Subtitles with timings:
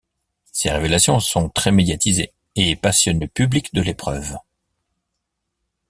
[0.51, 4.35] Ces révélations sont très médiatisées et passionnent le public de l'épreuve.